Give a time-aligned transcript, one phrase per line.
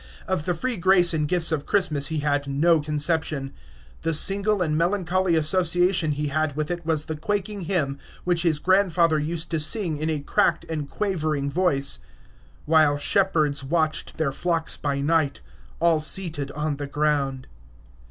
[0.27, 3.53] Of the free grace and gifts of Christmas he had no conception.
[4.01, 8.57] The single and melancholy association he had with it was the quaking hymn which his
[8.57, 11.99] grandfather used to sing in a cracked and quavering voice:
[12.65, 15.41] "While shepherds watched their flocks by night,
[15.79, 17.45] All seated on the ground."